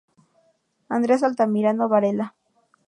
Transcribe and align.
Andres 0.89 1.21
Altamirano 1.21 1.87
Varela. 1.87 2.27